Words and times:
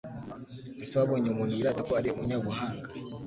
Ese 0.81 0.93
wabonye 0.99 1.27
umuntu 1.29 1.57
wirata 1.59 1.81
ko 1.87 1.93
ari 1.99 2.09
umunyabuhanga 2.13 2.87